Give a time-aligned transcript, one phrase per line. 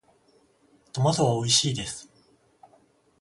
[0.93, 2.09] トマトはおいしいです。